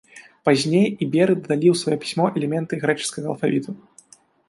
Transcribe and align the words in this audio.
Пазней 0.47 0.87
іберы 1.03 1.35
дадалі 1.43 1.67
ў 1.73 1.83
сваё 1.83 1.97
пісьмо 2.07 2.25
элементы 2.43 2.73
грэчаскага 2.83 3.27
алфавіту. 3.35 3.81